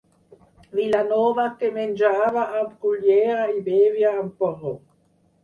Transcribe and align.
Vilanova 0.77 1.45
que 1.59 1.69
menjava 1.75 2.47
amb 2.63 2.73
cullera 2.87 3.45
i 3.59 3.63
bevia 3.71 4.17
amb 4.25 4.35
porró! 4.43 4.75